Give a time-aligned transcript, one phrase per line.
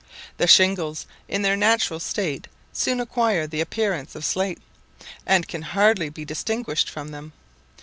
[0.37, 4.61] The shingles in their natural state soon acquire the appearance of slates,
[5.27, 7.33] and can hardly be distinguished from them.